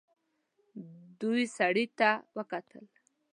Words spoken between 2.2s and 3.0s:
وکتل.